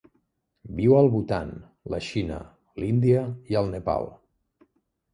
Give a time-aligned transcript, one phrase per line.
[0.79, 1.53] Viu al Bhutan,
[1.95, 2.41] la Xina,
[2.85, 4.15] l'Índia i el Nepal.